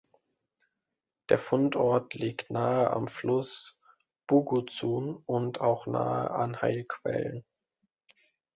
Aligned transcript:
Der 1.29 1.37
Fundort 1.37 2.15
liegt 2.15 2.49
nahe 2.49 2.89
am 2.89 3.07
Fluss 3.07 3.79
Buguzun 4.25 5.17
und 5.27 5.61
auch 5.61 5.85
nahe 5.85 6.31
an 6.31 6.59
Heilquellen. 6.59 7.45